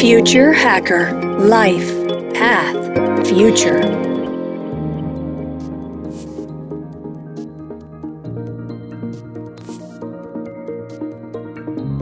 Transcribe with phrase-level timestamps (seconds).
[0.00, 1.92] Future Hacker Life
[2.32, 3.80] Path Future.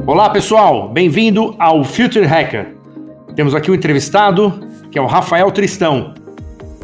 [0.07, 2.77] Olá pessoal, bem-vindo ao Future Hacker.
[3.35, 4.53] Temos aqui um entrevistado
[4.93, 6.13] que é o Rafael Tristão.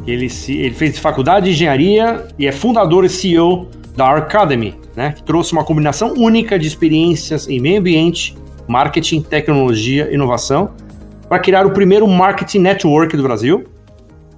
[0.06, 5.12] Ele, se, ele fez faculdade de engenharia e é fundador e CEO da Arcademy, né,
[5.12, 8.34] que trouxe uma combinação única de experiências em meio ambiente,
[8.66, 10.70] marketing, tecnologia inovação
[11.32, 13.64] para criar o primeiro marketing network do Brasil.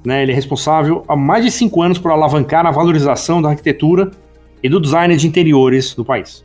[0.04, 4.12] Né, ele é responsável há mais de cinco anos por alavancar a valorização da arquitetura
[4.62, 6.44] e do design de interiores do país.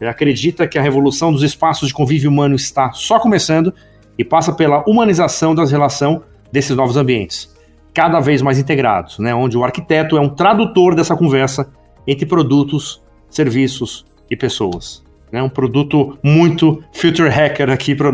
[0.00, 3.72] Ele acredita que a revolução dos espaços de convívio humano está só começando
[4.18, 7.48] e passa pela humanização das relações desses novos ambientes,
[7.94, 11.70] cada vez mais integrados, né, onde o arquiteto é um tradutor dessa conversa
[12.04, 15.04] entre produtos, serviços e pessoas.
[15.30, 18.10] É um produto muito Future Hacker aqui para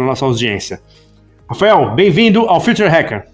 [0.00, 0.80] a nossa audiência.
[1.48, 3.24] Rafael, bem-vindo ao Future Hacker.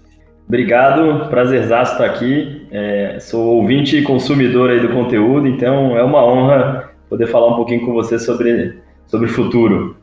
[0.47, 2.67] Obrigado, prazerzaço estar aqui.
[2.71, 7.55] É, sou ouvinte e consumidor aí do conteúdo, então é uma honra poder falar um
[7.55, 8.75] pouquinho com você sobre,
[9.07, 9.95] sobre futuro.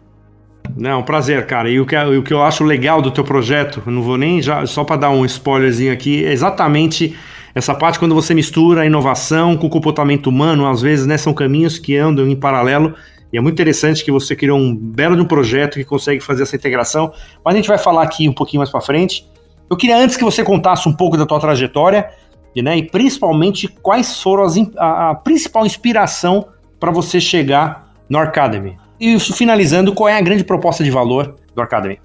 [0.76, 1.68] Não, prazer, cara.
[1.68, 4.64] E o que, o que eu acho legal do teu projeto, não vou nem já,
[4.66, 7.16] só para dar um spoilerzinho aqui, é exatamente
[7.54, 11.32] essa parte quando você mistura a inovação com o comportamento humano, às vezes, né, são
[11.32, 12.94] caminhos que andam em paralelo.
[13.36, 16.44] E é muito interessante que você criou um belo de um projeto que consegue fazer
[16.44, 17.12] essa integração.
[17.44, 19.28] Mas a gente vai falar aqui um pouquinho mais para frente.
[19.68, 22.08] Eu queria antes que você contasse um pouco da tua trajetória,
[22.56, 26.46] né, e principalmente quais foram as, a, a principal inspiração
[26.80, 28.78] para você chegar no Academy.
[28.98, 32.00] E finalizando, qual é a grande proposta de valor do Academy?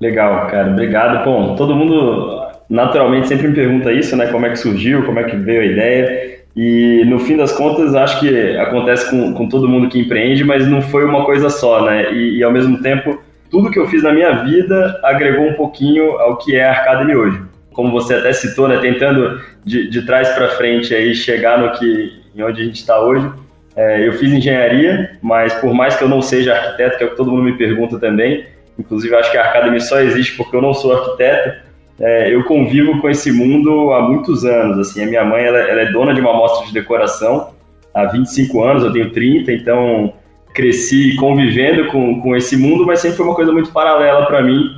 [0.00, 1.24] Legal, cara, obrigado.
[1.24, 4.26] Bom, todo mundo naturalmente sempre me pergunta isso, né?
[4.32, 6.35] Como é que surgiu, como é que veio a ideia.
[6.56, 10.66] E no fim das contas, acho que acontece com, com todo mundo que empreende, mas
[10.66, 12.12] não foi uma coisa só, né?
[12.12, 16.12] E, e ao mesmo tempo, tudo que eu fiz na minha vida agregou um pouquinho
[16.18, 17.42] ao que é a Academy hoje.
[17.72, 18.78] Como você até citou, né?
[18.78, 22.98] Tentando de, de trás para frente aí chegar no que, em onde a gente está
[22.98, 23.30] hoje
[23.76, 27.10] é, eu fiz engenharia, mas por mais que eu não seja arquiteto, que é o
[27.10, 28.46] que todo mundo me pergunta também,
[28.78, 31.65] inclusive acho que a Academy só existe porque eu não sou arquiteto,
[31.98, 34.78] é, eu convivo com esse mundo há muitos anos.
[34.78, 37.50] Assim, a minha mãe ela, ela é dona de uma amostra de decoração
[37.94, 40.12] há 25 anos, eu tenho 30, então
[40.52, 44.70] cresci convivendo com, com esse mundo, mas sempre foi uma coisa muito paralela para mim.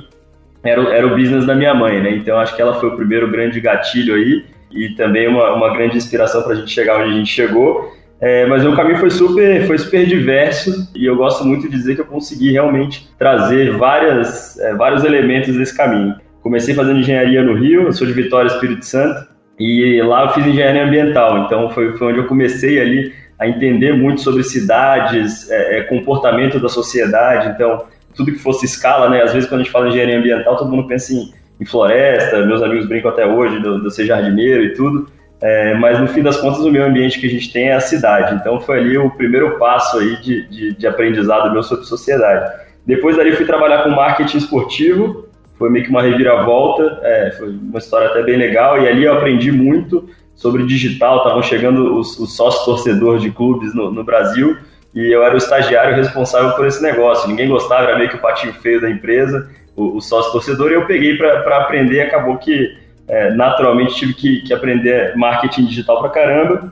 [0.63, 2.11] Era, era o business da minha mãe, né?
[2.11, 5.97] Então acho que ela foi o primeiro grande gatilho aí e também uma, uma grande
[5.97, 7.93] inspiração para a gente chegar onde a gente chegou.
[8.21, 11.95] É, mas o caminho foi super, foi super diverso e eu gosto muito de dizer
[11.95, 16.15] que eu consegui realmente trazer várias, é, vários elementos desse caminho.
[16.41, 19.27] Comecei fazendo engenharia no Rio, eu sou de Vitória, Espírito Santo,
[19.59, 23.93] e lá eu fiz engenharia ambiental, então foi, foi onde eu comecei ali a entender
[23.93, 27.85] muito sobre cidades, é, é comportamento da sociedade, então
[28.15, 29.21] tudo que fosse escala, né?
[29.21, 32.61] Às vezes quando a gente fala engenharia ambiental, todo mundo pensa em, em floresta, meus
[32.61, 35.09] amigos brincam até hoje do, do ser jardineiro e tudo,
[35.41, 37.79] é, mas no fim das contas o meio ambiente que a gente tem é a
[37.79, 38.35] cidade.
[38.35, 42.51] Então foi ali o primeiro passo aí de, de, de aprendizado meu sobre sociedade.
[42.85, 45.28] Depois dali fui trabalhar com marketing esportivo,
[45.59, 49.13] foi meio que uma reviravolta, é, foi uma história até bem legal, e ali eu
[49.13, 54.55] aprendi muito sobre digital, estavam chegando os, os sócios torcedores de clubes no, no, Brasil,
[54.95, 58.21] e eu era o estagiário responsável por esse negócio, ninguém gostava, era meio que o
[58.21, 62.73] patinho feio da empresa, o, o sócio torcedor, e eu peguei para aprender, acabou que
[63.09, 66.71] é, naturalmente tive que, que, aprender marketing digital pra caramba.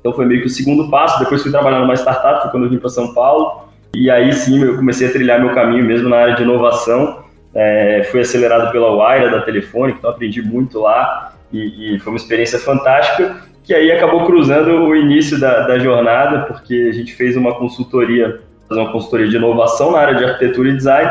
[0.00, 1.20] Então foi meio que o segundo passo.
[1.20, 3.68] Depois fui trabalhar numa startup, foi quando eu vim para São Paulo.
[3.94, 7.27] E aí sim eu comecei a trilhar meu caminho mesmo na área de inovação.
[7.54, 12.18] É, fui acelerado pela Wire da Telefônica, então aprendi muito lá e, e, foi uma
[12.18, 13.48] experiência fantástica.
[13.62, 18.40] Que aí acabou cruzando o início da, da jornada, porque a gente fez uma consultoria,
[18.66, 21.10] fazer uma consultoria de inovação na área de arquitetura e design.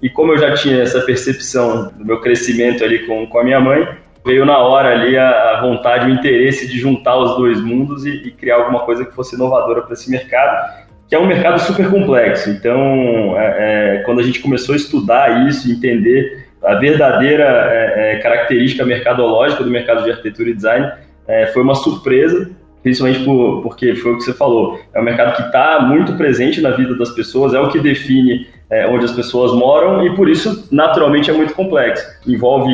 [0.00, 3.58] E como eu já tinha essa percepção do meu crescimento ali com, com a minha
[3.58, 3.88] mãe,
[4.24, 8.10] veio na hora ali a, a vontade, o interesse de juntar os dois mundos e,
[8.10, 11.88] e criar alguma coisa que fosse inovadora para esse mercado, que é um mercado super
[11.88, 12.50] complexo.
[12.50, 18.16] Então, é, é, quando a gente começou a estudar isso, entender a verdadeira é, é
[18.18, 20.90] característica mercadológica do mercado de arquitetura e design,
[21.28, 22.50] é, foi uma surpresa,
[22.82, 26.60] principalmente por, porque foi o que você falou, é um mercado que está muito presente
[26.60, 30.28] na vida das pessoas, é o que define é, onde as pessoas moram e por
[30.28, 32.04] isso naturalmente é muito complexo.
[32.26, 32.72] Envolve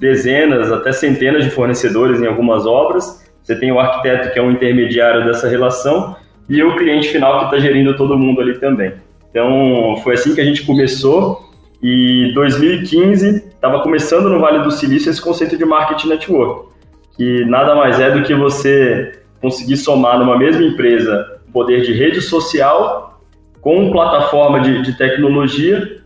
[0.00, 3.22] dezenas até centenas de fornecedores em algumas obras.
[3.42, 6.16] Você tem o arquiteto que é um intermediário dessa relação
[6.48, 8.92] e o cliente final que está gerindo todo mundo ali também.
[9.30, 11.50] Então foi assim que a gente começou
[11.82, 16.68] e 2015 estava começando no Vale do Silício esse conceito de marketing network,
[17.16, 22.20] que nada mais é do que você conseguir somar numa mesma empresa poder de rede
[22.20, 23.20] social
[23.60, 25.98] com plataforma de, de tecnologia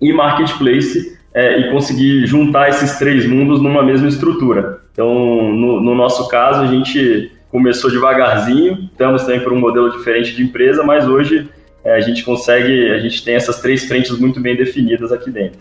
[0.00, 4.80] e marketplace é, e conseguir juntar esses três mundos numa mesma estrutura.
[4.92, 10.34] Então, no, no nosso caso, a gente começou devagarzinho, estamos também por um modelo diferente
[10.34, 11.48] de empresa, mas hoje
[11.84, 15.60] é, a gente consegue, a gente tem essas três frentes muito bem definidas aqui dentro.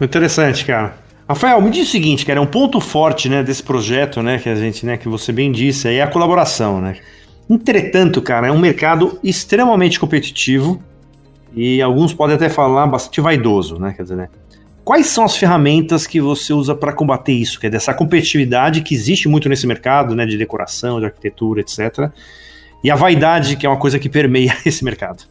[0.00, 0.94] Interessante, cara.
[1.28, 4.48] Rafael, me diz o seguinte, cara, é um ponto forte, né, desse projeto, né, que
[4.48, 6.96] a gente, né, que você bem disse, é a colaboração, né?
[7.48, 10.82] Entretanto, cara, é um mercado extremamente competitivo
[11.54, 14.28] e alguns podem até falar bastante vaidoso, né, quer dizer, né?
[14.90, 17.60] Quais são as ferramentas que você usa para combater isso?
[17.60, 22.10] Que é dessa competitividade que existe muito nesse mercado, né, de decoração, de arquitetura, etc.
[22.82, 25.22] E a vaidade, que é uma coisa que permeia esse mercado.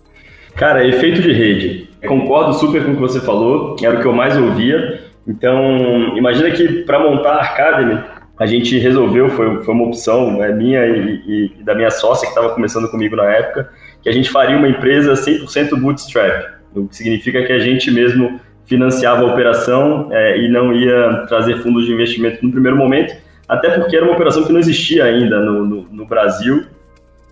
[0.56, 1.90] Cara, efeito de rede.
[2.08, 5.02] Concordo super com o que você falou, era o que eu mais ouvia.
[5.28, 8.02] Então, imagina que para montar a Academy,
[8.40, 12.34] a gente resolveu, foi, foi uma opção é, minha e, e, da minha sócia que
[12.34, 13.70] estava começando comigo na época,
[14.02, 18.40] que a gente faria uma empresa 100% bootstrap, o que significa que a gente mesmo
[18.70, 23.16] financiava a operação é, e não ia trazer fundos de investimento no primeiro momento,
[23.48, 26.66] até porque era uma operação que não existia ainda no, no, no Brasil.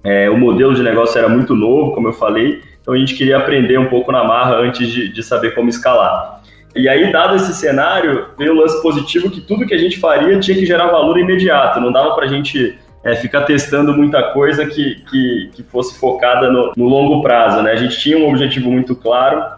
[0.03, 3.37] É, o modelo de negócio era muito novo, como eu falei, então a gente queria
[3.37, 6.41] aprender um pouco na marra antes de, de saber como escalar.
[6.75, 10.39] E aí, dado esse cenário, veio o lance positivo que tudo que a gente faria
[10.39, 14.65] tinha que gerar valor imediato, não dava para a gente é, ficar testando muita coisa
[14.65, 17.61] que, que, que fosse focada no, no longo prazo.
[17.61, 17.71] Né?
[17.71, 19.56] A gente tinha um objetivo muito claro,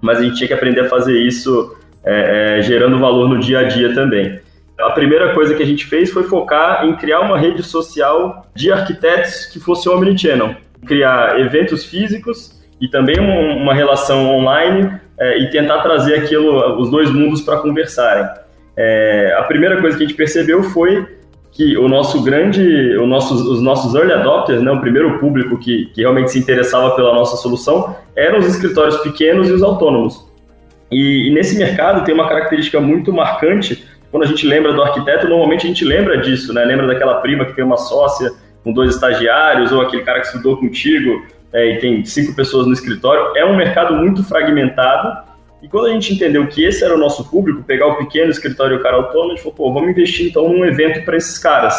[0.00, 3.60] mas a gente tinha que aprender a fazer isso é, é, gerando valor no dia
[3.60, 4.40] a dia também.
[4.78, 8.70] A primeira coisa que a gente fez foi focar em criar uma rede social de
[8.70, 10.54] arquitetos que fosse omnichannel,
[10.86, 16.90] criar eventos físicos e também um, uma relação online é, e tentar trazer aquilo, os
[16.90, 18.28] dois mundos para conversarem.
[18.76, 21.15] É, a primeira coisa que a gente percebeu foi
[21.56, 26.02] que o nosso grande, o os nossos early adopters, né, o primeiro público que, que
[26.02, 30.26] realmente se interessava pela nossa solução, eram os escritórios pequenos e os autônomos.
[30.90, 33.82] E, e, nesse mercado tem uma característica muito marcante.
[34.10, 36.62] Quando a gente lembra do arquiteto, normalmente a gente lembra disso, né?
[36.64, 38.30] Lembra daquela prima que tem uma sócia
[38.62, 42.72] com dois estagiários, ou aquele cara que estudou contigo é, e tem cinco pessoas no
[42.74, 43.32] escritório.
[43.34, 45.26] É um mercado muito fragmentado
[45.66, 48.76] e quando a gente entendeu que esse era o nosso público, pegar o pequeno escritório
[48.76, 51.36] e o cara autônomo, a gente falou, pô, vamos investir então num evento para esses
[51.38, 51.74] caras.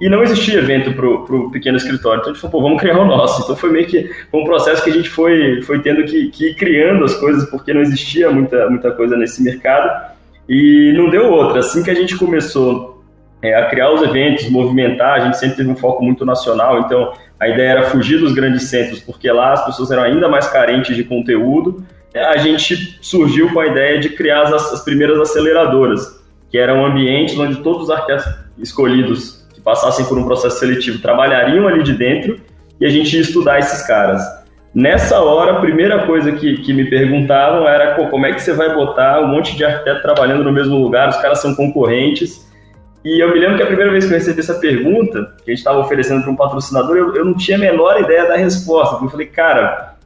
[0.00, 2.98] E não existia evento para o pequeno escritório, então a gente falou, pô, vamos criar
[2.98, 3.42] o nosso.
[3.42, 6.54] Então foi meio que um processo que a gente foi, foi tendo que, que ir
[6.54, 10.14] criando as coisas, porque não existia muita, muita coisa nesse mercado.
[10.48, 11.58] E não deu outra.
[11.58, 13.04] Assim que a gente começou
[13.42, 17.12] é, a criar os eventos, movimentar, a gente sempre teve um foco muito nacional, então
[17.38, 20.96] a ideia era fugir dos grandes centros, porque lá as pessoas eram ainda mais carentes
[20.96, 26.18] de conteúdo a gente surgiu com a ideia de criar as, as primeiras aceleradoras,
[26.50, 28.26] que eram ambientes onde todos os arquitetos
[28.58, 32.40] escolhidos que passassem por um processo seletivo trabalhariam ali de dentro
[32.80, 34.22] e a gente ia estudar esses caras.
[34.74, 38.74] Nessa hora, a primeira coisa que, que me perguntavam era como é que você vai
[38.74, 42.46] botar um monte de arquiteto trabalhando no mesmo lugar, os caras são concorrentes.
[43.04, 45.54] E eu me lembro que a primeira vez que eu recebi essa pergunta, que a
[45.54, 49.02] gente estava oferecendo para um patrocinador, eu, eu, não tinha a menor ideia da resposta.
[49.02, 49.96] Eu falei, cara,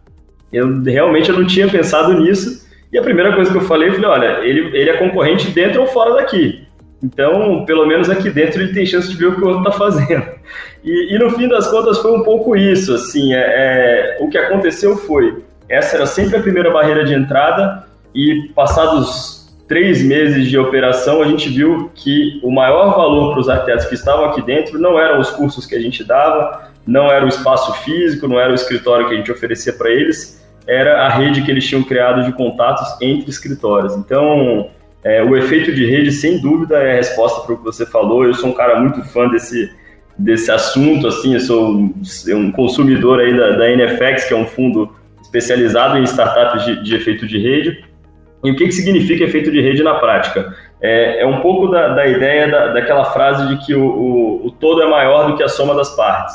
[0.52, 2.66] eu realmente eu não tinha pensado nisso.
[2.92, 5.80] E a primeira coisa que eu falei, eu falei, olha, ele, ele é concorrente dentro
[5.80, 6.66] ou fora daqui.
[7.02, 9.72] Então, pelo menos aqui dentro ele tem chance de ver o que o outro está
[9.72, 10.24] fazendo.
[10.84, 14.36] E, e, no fim das contas foi um pouco isso, assim, é, é, o que
[14.36, 20.58] aconteceu foi, essa era sempre a primeira barreira de entrada e passados três meses de
[20.58, 24.76] operação, a gente viu que o maior valor para os arquitetos que estavam aqui dentro
[24.76, 28.50] não eram os cursos que a gente dava, não era o espaço físico, não era
[28.50, 32.24] o escritório que a gente oferecia para eles, era a rede que eles tinham criado
[32.24, 33.96] de contatos entre escritórios.
[33.96, 34.70] Então,
[35.04, 38.24] é, o efeito de rede, sem dúvida, é a resposta para o que você falou.
[38.24, 39.70] Eu sou um cara muito fã desse,
[40.16, 41.94] desse assunto, assim, eu sou um,
[42.34, 46.94] um consumidor aí da, da, NFX, que é um fundo especializado em startups de, de
[46.94, 47.84] efeito de rede.
[48.44, 50.54] E o que, que significa efeito de rede na prática?
[50.80, 54.50] É, é um pouco da, da ideia da, daquela frase de que o, o, o,
[54.50, 56.34] todo é maior do que a soma das partes.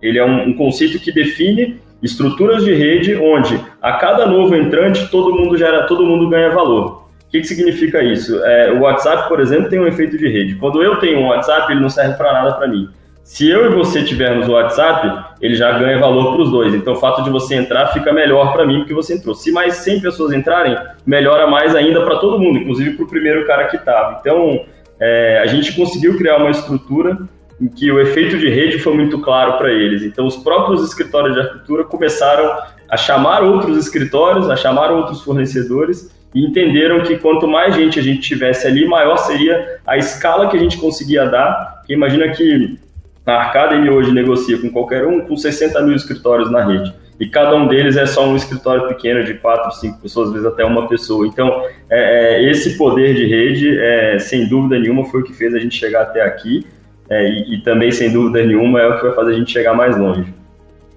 [0.00, 5.08] Ele é um, um conceito que define estruturas de rede onde a cada novo entrante
[5.10, 7.08] todo mundo gera, todo mundo ganha valor.
[7.26, 8.42] O que, que significa isso?
[8.44, 10.54] É, o WhatsApp, por exemplo, tem um efeito de rede.
[10.54, 12.88] Quando eu tenho um WhatsApp, ele não serve para nada para mim.
[13.22, 16.72] Se eu e você tivermos o WhatsApp, ele já ganha valor para os dois.
[16.72, 19.34] Então, o fato de você entrar fica melhor para mim porque você entrou.
[19.34, 20.74] Se mais 100 pessoas entrarem,
[21.04, 24.16] melhora mais ainda para todo mundo, inclusive para o primeiro cara que estava.
[24.18, 24.64] Então,
[24.98, 27.18] é, a gente conseguiu criar uma estrutura
[27.60, 30.02] em que o efeito de rede foi muito claro para eles.
[30.02, 32.56] Então, os próprios escritórios de arquitetura começaram
[32.88, 38.02] a chamar outros escritórios, a chamar outros fornecedores e entenderam que quanto mais gente a
[38.02, 41.82] gente tivesse ali, maior seria a escala que a gente conseguia dar.
[41.88, 42.78] imagina que
[43.26, 46.94] a Arcademy hoje negocia com qualquer um com 60 mil escritórios na rede.
[47.20, 50.46] e cada um deles é só um escritório pequeno de quatro, cinco pessoas, às vezes
[50.46, 51.26] até uma pessoa.
[51.26, 55.52] Então, é, é, esse poder de rede, é, sem dúvida nenhuma, foi o que fez
[55.52, 56.64] a gente chegar até aqui
[57.10, 59.74] é, e, e também, sem dúvida nenhuma, é o que vai fazer a gente chegar
[59.74, 60.26] mais longe.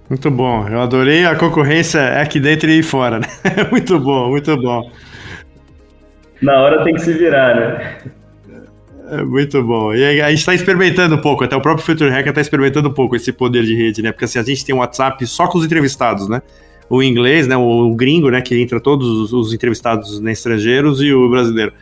[0.10, 3.28] Muito bom, eu adorei a concorrência aqui dentro e fora, né?
[3.72, 4.92] muito bom, muito bom.
[6.42, 7.98] Na hora tem que se virar, né?
[9.12, 9.94] É muito bom.
[9.94, 12.94] E a gente está experimentando um pouco, até o próprio Future Hacker está experimentando um
[12.94, 14.12] pouco esse poder de rede, né?
[14.12, 16.42] Porque assim, a gente tem um WhatsApp só com os entrevistados, né?
[16.90, 17.56] O inglês, né?
[17.56, 18.42] O, gringo, né?
[18.42, 21.74] Que entra todos os, os entrevistados né, estrangeiros e o brasileiro.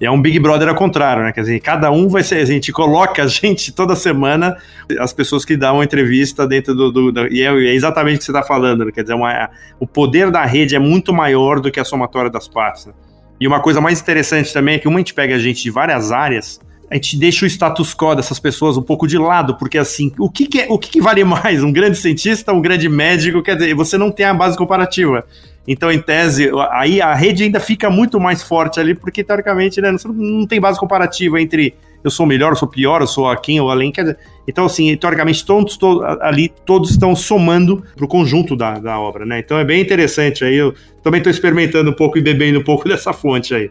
[0.00, 1.32] É um Big Brother ao contrário, né?
[1.32, 2.36] Quer dizer, cada um vai ser.
[2.36, 4.56] A gente coloca a gente toda semana,
[4.98, 6.90] as pessoas que dão uma entrevista dentro do.
[6.90, 8.92] do, do e é, é, exatamente o que você está falando, né?
[8.92, 12.48] Quer dizer, uma, o poder da rede é muito maior do que a somatória das
[12.48, 12.86] partes.
[12.86, 12.92] Né?
[13.40, 15.70] E uma coisa mais interessante também é que uma a gente pega a gente de
[15.70, 16.60] várias áreas
[16.90, 20.30] a gente deixa o status quo dessas pessoas um pouco de lado, porque assim, o
[20.30, 21.62] que, que é, o que, que, vale mais?
[21.62, 23.42] Um grande cientista, um grande médico?
[23.42, 25.24] Quer dizer, você não tem a base comparativa.
[25.66, 29.96] Então, em tese, aí a rede ainda fica muito mais forte ali, porque teoricamente né,
[30.14, 31.74] não tem base comparativa entre
[32.04, 33.90] eu sou melhor, eu sou pior, eu sou aqui ou além.
[33.90, 38.78] Quer dizer, então, assim, teoricamente, todos, todos ali todos estão somando para o conjunto da,
[38.78, 39.38] da obra, né?
[39.38, 40.44] Então é bem interessante.
[40.44, 43.70] Aí eu também estou experimentando um pouco e bebendo um pouco dessa fonte aí.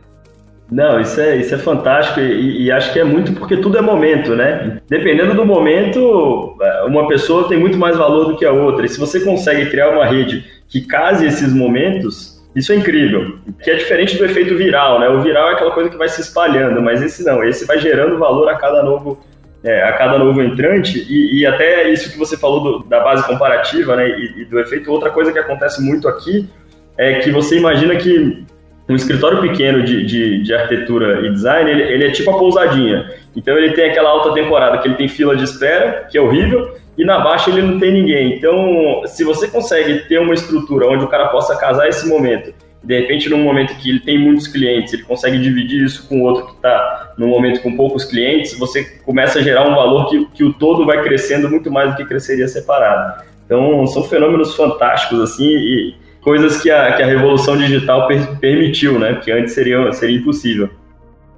[0.74, 3.82] Não, isso é, isso é fantástico e, e, acho que é muito porque tudo é
[3.82, 4.82] momento, né?
[4.90, 8.84] Dependendo do momento, uma pessoa tem muito mais valor do que a outra.
[8.84, 13.38] E se você consegue criar uma rede que case esses momentos, isso é incrível.
[13.62, 15.10] Que é diferente do efeito viral, né?
[15.10, 18.18] O viral é aquela coisa que vai se espalhando, mas esse não, esse vai gerando
[18.18, 19.24] valor a cada novo,
[19.64, 23.24] é, a cada novo entrante e, e, até isso que você falou do, da base
[23.28, 24.10] comparativa, né?
[24.10, 24.92] E, e do efeito.
[24.92, 26.50] Outra coisa que acontece muito aqui
[26.98, 28.44] é que você imagina que
[28.88, 33.10] um escritório pequeno de, de, de arquitetura e design, ele, ele, é tipo a pousadinha.
[33.36, 36.76] Então ele tem aquela alta temporada que ele tem fila de espera, que é horrível,
[36.98, 38.36] e na baixa ele não tem ninguém.
[38.36, 43.00] Então, se você consegue ter uma estrutura onde o cara possa casar esse momento, de
[43.00, 46.54] repente num momento que ele tem muitos clientes, ele consegue dividir isso com outro que
[46.54, 50.52] está num momento com poucos clientes, você começa a gerar um valor que, que o
[50.52, 53.24] todo vai crescendo muito mais do que cresceria separado.
[53.46, 58.98] Então, são fenômenos fantásticos, assim, e coisas que a, que a revolução digital per, permitiu,
[58.98, 59.16] né?
[59.16, 60.70] Que antes seria, seria impossível.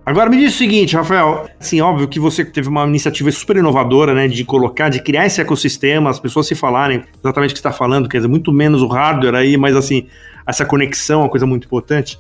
[0.05, 4.13] Agora me diz o seguinte, Rafael, assim, óbvio que você teve uma iniciativa super inovadora,
[4.13, 7.71] né, de colocar, de criar esse ecossistema, as pessoas se falarem exatamente o que está
[7.71, 10.05] falando, quer dizer, muito menos o hardware aí, mas assim,
[10.45, 12.19] essa conexão é uma coisa muito importante.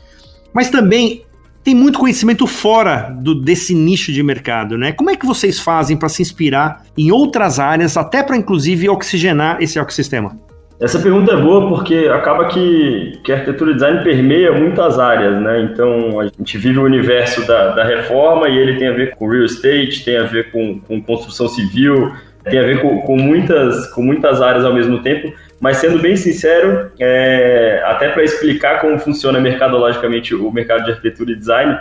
[0.51, 1.23] Mas também
[1.63, 4.91] tem muito conhecimento fora do, desse nicho de mercado, né?
[4.91, 9.61] Como é que vocês fazem para se inspirar em outras áreas, até para inclusive oxigenar
[9.61, 10.39] esse ecossistema?
[10.79, 15.61] Essa pergunta é boa porque acaba que, que a arquitetura design permeia muitas áreas, né?
[15.61, 19.29] Então a gente vive o universo da, da reforma e ele tem a ver com
[19.29, 22.11] real estate, tem a ver com, com construção civil,
[22.43, 25.33] tem a ver com, com, muitas, com muitas áreas ao mesmo tempo.
[25.61, 31.31] Mas sendo bem sincero, é, até para explicar como funciona mercadologicamente o mercado de arquitetura
[31.31, 31.77] e design,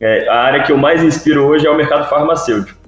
[0.00, 2.80] é, a área que eu mais inspiro hoje é o mercado farmacêutico.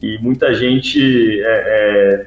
[0.00, 2.26] E muita gente é,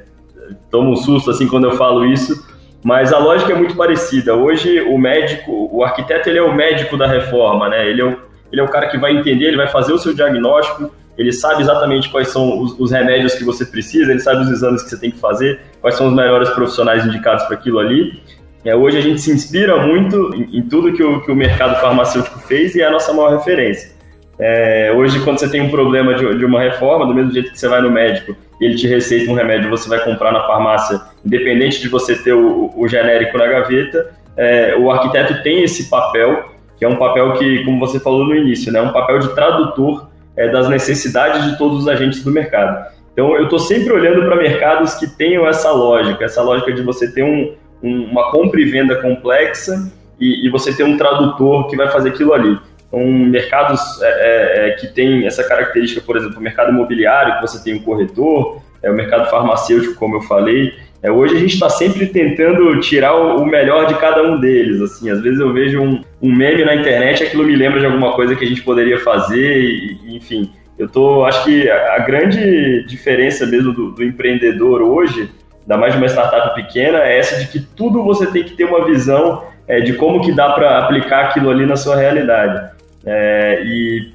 [0.70, 2.45] toma um susto assim quando eu falo isso,
[2.86, 4.36] mas a lógica é muito parecida.
[4.36, 7.84] Hoje, o médico, o arquiteto, ele é o médico da reforma, né?
[7.84, 8.16] Ele é o,
[8.52, 11.62] ele é o cara que vai entender, ele vai fazer o seu diagnóstico, ele sabe
[11.62, 15.00] exatamente quais são os, os remédios que você precisa, ele sabe os exames que você
[15.00, 18.22] tem que fazer, quais são os melhores profissionais indicados para aquilo ali.
[18.64, 21.80] É, hoje a gente se inspira muito em, em tudo que o, que o mercado
[21.80, 23.96] farmacêutico fez e é a nossa maior referência.
[24.38, 27.58] É, hoje, quando você tem um problema de, de, uma reforma, do mesmo jeito que
[27.58, 31.00] você vai no médico e ele te receita um remédio, você vai comprar na farmácia,
[31.26, 36.52] independente de você ter o, o genérico na gaveta, é, o arquiteto tem esse papel,
[36.78, 39.34] que é um papel que, como você falou no início, né, é um papel de
[39.34, 42.94] tradutor é, das necessidades de todos os agentes do mercado.
[43.12, 47.10] Então, eu estou sempre olhando para mercados que tenham essa lógica, essa lógica de você
[47.10, 49.90] ter um, um, uma compra e venda complexa
[50.20, 52.58] e, e você ter um tradutor que vai fazer aquilo ali.
[52.86, 57.40] Então, mercados é, é, é, que tem essa característica, por exemplo, o mercado imobiliário, que
[57.40, 60.74] você tem um corretor, é o mercado farmacêutico, como eu falei.
[61.06, 64.82] É, hoje a gente está sempre tentando tirar o, o, melhor de cada um deles.
[64.82, 68.12] Assim, às vezes eu vejo um, um, meme na internet, aquilo me lembra de alguma
[68.12, 70.50] coisa que a gente poderia fazer, e, enfim.
[70.76, 75.30] Eu tô, acho que a, a grande diferença mesmo do, do empreendedor hoje,
[75.62, 78.64] ainda mais de uma startup pequena, é essa de que tudo você tem que ter
[78.64, 82.68] uma visão é, de como que dá para aplicar aquilo ali na sua realidade.
[83.06, 84.10] É, e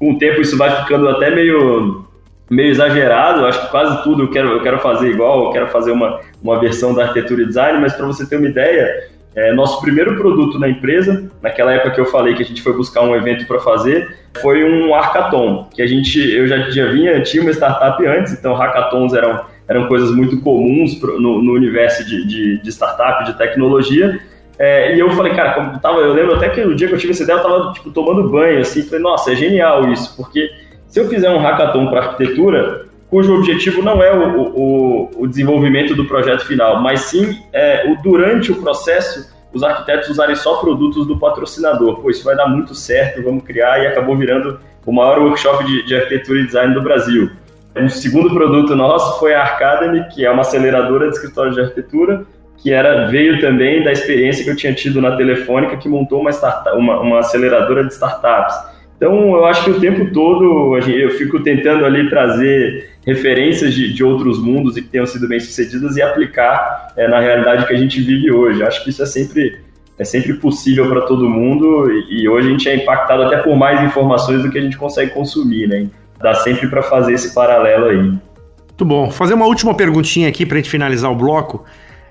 [0.00, 2.03] com o tempo isso vai ficando até meio,
[2.50, 3.46] meio exagerado.
[3.46, 6.58] Acho que quase tudo eu quero, eu quero fazer igual, eu quero fazer uma, uma
[6.58, 10.58] versão da arquitetura e design, mas para você ter uma ideia, é, nosso primeiro produto
[10.58, 13.58] na empresa, naquela época que eu falei que a gente foi buscar um evento para
[13.58, 18.32] fazer, foi um hackathon, que a gente, eu já, já vinha, tinha uma startup antes,
[18.32, 23.36] então hackathons eram, eram coisas muito comuns no, no, universo de, de, de, startup, de
[23.36, 24.20] tecnologia.
[24.56, 26.98] É, e eu falei, cara, como tava, eu lembro até que o dia que eu
[26.98, 30.48] tive essa ideia, eu tava tipo, tomando banho, assim, falei, nossa, é genial isso, porque
[30.94, 35.92] se eu fizer um hackathon para arquitetura, cujo objetivo não é o, o, o, desenvolvimento
[35.92, 41.04] do projeto final, mas sim é, o, durante o processo os arquitetos usarem só produtos
[41.04, 42.00] do patrocinador.
[42.00, 45.84] Pô, isso vai dar muito certo, vamos criar, e acabou virando o maior workshop de,
[45.84, 47.28] de arquitetura e design do Brasil.
[47.74, 52.24] Um segundo produto nosso foi a Arcademy, que é uma aceleradora de escritório de arquitetura,
[52.56, 56.30] que era veio também da experiência que eu tinha tido na Telefônica, que montou uma,
[56.30, 58.74] startup, uma, uma aceleradora de startups.
[58.96, 64.02] Então, eu acho que o tempo todo eu fico tentando ali trazer referências de, de
[64.02, 67.76] outros mundos e que tenham sido bem sucedidas e aplicar é, na realidade que a
[67.76, 68.62] gente vive hoje.
[68.62, 69.64] Acho que isso é sempre
[69.96, 73.54] é sempre possível para todo mundo e, e, hoje a gente é impactado até por
[73.54, 75.86] mais informações do que a gente consegue consumir, né?
[76.20, 77.98] Dá sempre para fazer esse paralelo aí.
[77.98, 79.08] Muito bom.
[79.10, 81.64] Fazer uma última perguntinha aqui para a gente finalizar o bloco.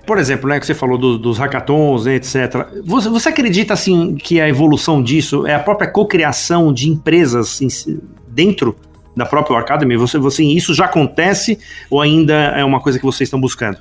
[0.06, 2.66] Por exemplo, né, que você falou do, dos hackathons, né, etc.
[2.84, 7.68] Você, você, acredita assim que a evolução disso é a própria cocriação de empresas em,
[8.28, 8.76] dentro
[9.16, 9.96] da própria Academy?
[9.96, 11.58] Você, você, isso já acontece
[11.88, 13.78] ou ainda é uma coisa que vocês estão buscando?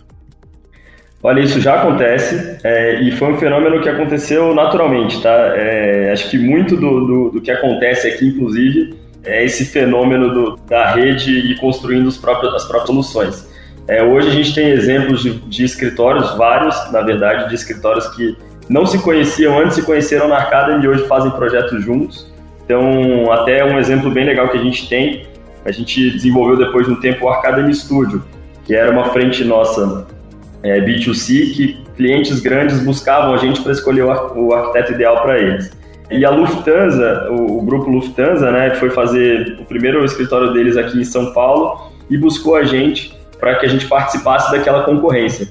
[1.21, 5.53] Olha, isso já acontece é, e foi um fenômeno que aconteceu naturalmente, tá?
[5.55, 10.57] É, acho que muito do, do, do, que acontece aqui, inclusive, é esse fenômeno do,
[10.67, 13.52] da rede e construindo próprios, as próprias soluções.
[13.87, 18.37] É, hoje a gente tem exemplos de, de, escritórios, vários, na verdade, de escritórios que
[18.69, 22.31] não se conheciam antes, se conheceram na Academy e hoje fazem projetos juntos.
[22.63, 25.27] Então, até um exemplo bem legal que a gente tem,
[25.65, 28.23] a gente desenvolveu depois de um tempo o Academy Studio,
[28.63, 30.07] que era uma frente nossa
[30.61, 35.71] é, B2C que clientes grandes buscavam a gente para escolher o, arquiteto ideal para eles.
[36.09, 40.99] E a Lufthansa, o, o, grupo Lufthansa, né, foi fazer o primeiro escritório deles aqui
[40.99, 43.13] em São Paulo e buscou a gente
[43.43, 45.49] para que a gente participasse daquela concorrência.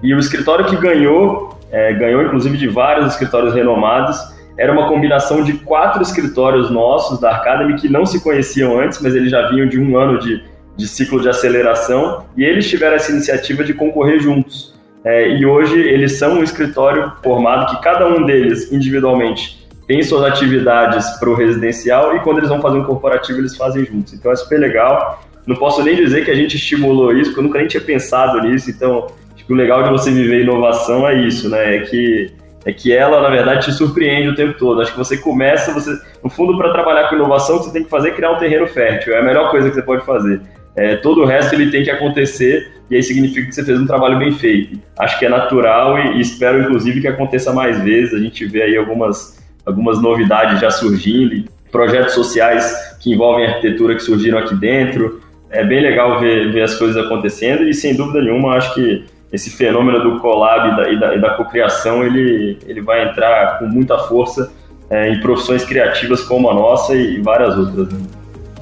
[0.00, 4.16] E o escritório que ganhou, é, ganhou inclusive de vários escritórios renomados,
[4.56, 9.16] era uma combinação de quatro escritórios nossos da Academy que não se conheciam antes, mas
[9.16, 10.40] eles já vinham de um ano de,
[10.76, 14.80] de ciclo de aceleração e eles tiveram essa iniciativa de concorrer juntos.
[15.04, 20.22] É, e hoje eles são um escritório formado que cada um deles individualmente tem suas
[20.22, 24.12] atividades para o residencial e quando eles vão fazer um corporativo eles fazem juntos.
[24.12, 25.20] Então é super legal.
[25.46, 28.40] Não posso nem dizer que a gente estimulou isso, porque eu nunca nem tinha pensado
[28.42, 28.70] nisso.
[28.70, 31.76] Então, acho que o legal de você viver inovação é isso, né?
[31.76, 32.32] É que
[32.64, 34.80] é que ela, na verdade, te surpreende o tempo todo.
[34.80, 35.90] Acho que você começa, você,
[36.22, 38.38] no fundo, para trabalhar com inovação, o que você tem que fazer é criar um
[38.38, 39.14] terreno fértil.
[39.14, 40.40] É a melhor coisa que você pode fazer.
[40.76, 43.86] É, todo o resto ele tem que acontecer e aí significa que você fez um
[43.86, 44.78] trabalho bem feito.
[44.98, 48.14] Acho que é natural e, e espero, inclusive, que aconteça mais vezes.
[48.14, 54.02] A gente vê aí algumas, algumas novidades já surgindo, projetos sociais que envolvem arquitetura que
[54.02, 55.20] surgiram aqui dentro.
[55.52, 59.50] É bem legal ver, ver as coisas acontecendo e, sem dúvida nenhuma, acho que esse
[59.50, 63.66] fenômeno do collab e da, e da, e da cocriação ele, ele vai entrar com
[63.66, 64.50] muita força
[64.90, 67.92] é, em profissões criativas como a nossa e, várias outras.
[67.92, 68.00] Né?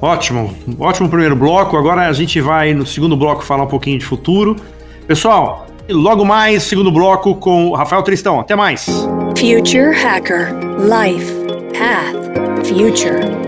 [0.03, 1.77] Ótimo, ótimo primeiro bloco.
[1.77, 4.57] Agora a gente vai no segundo bloco falar um pouquinho de futuro.
[5.07, 8.41] Pessoal, logo mais, segundo bloco com o Rafael Tristão.
[8.41, 8.87] Até mais.
[9.37, 11.33] Future Hacker Life
[11.77, 13.40] Path Future.